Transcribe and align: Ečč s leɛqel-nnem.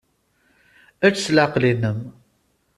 Ečč 1.07 1.17
s 1.25 1.27
leɛqel-nnem. 1.35 1.99